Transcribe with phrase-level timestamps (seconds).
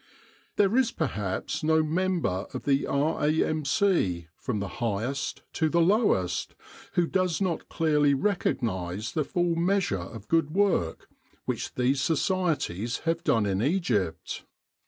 [0.55, 6.55] There is perhaps no mem ber of the R.A.M.C., from the highest to the lowest,
[6.93, 11.07] who does not clearly recognise the full measure of good work
[11.45, 14.43] which these societies have done in Egypt.